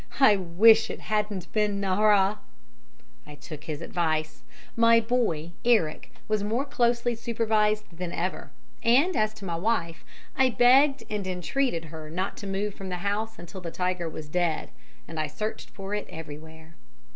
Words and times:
I 0.19 0.35
wish 0.35 0.89
it 0.89 0.99
hadn't 0.99 1.53
been 1.53 1.79
Nahra.' 1.79 2.39
"I 3.27 3.35
took 3.35 3.65
his 3.65 3.83
advice. 3.83 4.41
My 4.75 4.99
boy, 4.99 5.51
Eric, 5.63 6.11
was 6.27 6.43
more 6.43 6.65
closely 6.65 7.13
supervised 7.13 7.85
than 7.95 8.11
ever, 8.11 8.49
and 8.81 9.15
as 9.15 9.31
to 9.35 9.45
my 9.45 9.57
wife, 9.57 10.03
I 10.35 10.49
begged 10.49 11.03
and 11.07 11.27
entreated 11.27 11.85
her 11.93 12.09
not 12.09 12.35
to 12.37 12.47
move 12.47 12.73
from 12.73 12.89
the 12.89 12.95
house 13.05 13.37
until 13.37 13.61
the 13.61 13.69
tiger 13.69 14.09
was 14.09 14.27
dead, 14.27 14.71
and 15.07 15.19
I 15.19 15.27
searched 15.27 15.69
for 15.69 15.93
it 15.93 16.07
everywhere. 16.09 16.73